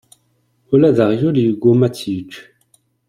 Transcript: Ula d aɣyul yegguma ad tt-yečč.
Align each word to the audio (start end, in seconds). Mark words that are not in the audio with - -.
Ula 0.73 0.89
d 0.97 0.97
aɣyul 1.05 1.35
yegguma 1.39 1.85
ad 1.87 1.93
tt-yečč. 1.93 2.33